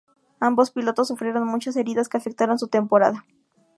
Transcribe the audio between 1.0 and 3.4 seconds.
sufrieron muchas heridas que afectaron su temporada.